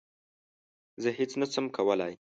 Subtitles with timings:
[1.01, 2.13] زه هیڅ نه شم کولای